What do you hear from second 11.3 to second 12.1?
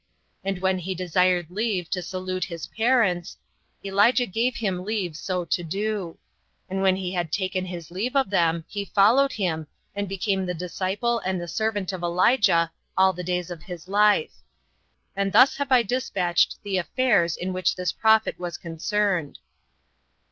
the servant of